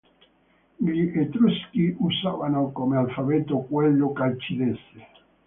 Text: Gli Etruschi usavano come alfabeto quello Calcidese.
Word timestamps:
Gli 0.77 1.11
Etruschi 1.15 1.95
usavano 1.99 2.71
come 2.71 2.97
alfabeto 2.97 3.59
quello 3.59 4.11
Calcidese. 4.13 5.07